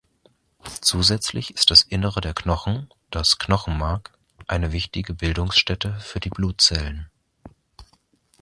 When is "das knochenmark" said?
3.11-4.11